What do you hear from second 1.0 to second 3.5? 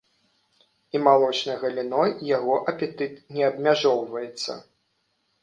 малочнай галіной яго апетыт не